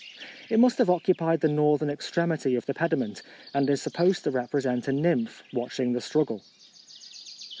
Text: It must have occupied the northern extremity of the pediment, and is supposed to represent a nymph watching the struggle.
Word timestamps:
It 0.49 0.59
must 0.59 0.79
have 0.79 0.89
occupied 0.89 1.41
the 1.41 1.47
northern 1.47 1.91
extremity 1.91 2.55
of 2.55 2.65
the 2.65 2.73
pediment, 2.73 3.21
and 3.53 3.69
is 3.69 3.83
supposed 3.83 4.23
to 4.23 4.31
represent 4.31 4.87
a 4.87 4.91
nymph 4.91 5.43
watching 5.53 5.93
the 5.93 6.01
struggle. 6.01 6.41